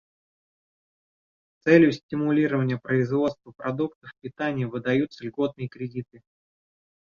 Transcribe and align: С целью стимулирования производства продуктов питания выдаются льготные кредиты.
С 1.53 1.61
целью 1.65 1.91
стимулирования 1.91 2.79
производства 2.79 3.53
продуктов 3.55 4.09
питания 4.19 4.65
выдаются 4.65 5.23
льготные 5.23 5.67
кредиты. 5.69 6.23